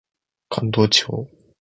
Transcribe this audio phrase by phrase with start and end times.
[0.49, 1.27] 関東地方